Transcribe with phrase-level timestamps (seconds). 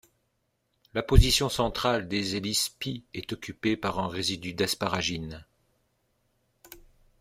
[0.95, 5.45] La position centrale des hélices π est occupée par un résidu d'asparagine.